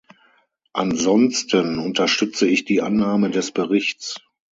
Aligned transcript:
Ansonsten 0.73 1.77
unterstütze 1.77 2.47
ich 2.47 2.65
die 2.65 2.81
Annahme 2.81 3.29
des 3.29 3.51
Berichts. 3.51 4.15